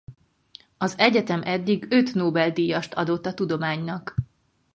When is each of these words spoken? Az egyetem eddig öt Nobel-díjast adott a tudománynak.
Az 0.77 0.97
egyetem 0.97 1.41
eddig 1.43 1.85
öt 1.89 2.13
Nobel-díjast 2.13 2.93
adott 2.93 3.25
a 3.25 3.33
tudománynak. 3.33 4.15